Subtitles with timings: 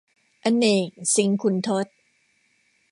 [0.43, 1.85] อเนก สิงขุนทด